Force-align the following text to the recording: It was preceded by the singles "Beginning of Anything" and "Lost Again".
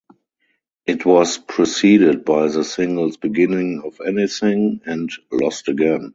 It 0.87 1.05
was 1.05 1.37
preceded 1.37 2.25
by 2.25 2.47
the 2.47 2.63
singles 2.63 3.17
"Beginning 3.17 3.83
of 3.85 4.01
Anything" 4.03 4.81
and 4.83 5.11
"Lost 5.31 5.67
Again". 5.67 6.09